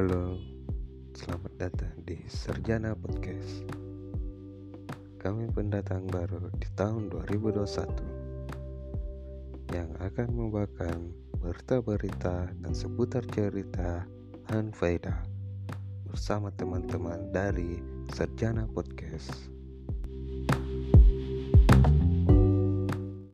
[0.00, 0.40] Halo,
[1.12, 3.68] selamat datang di Serjana Podcast.
[5.20, 11.12] Kami pendatang baru di tahun 2021 yang akan membawakan
[11.44, 14.08] berita-berita dan seputar cerita
[14.48, 14.72] Han
[16.08, 17.84] bersama teman-teman dari
[18.16, 19.59] Serjana Podcast.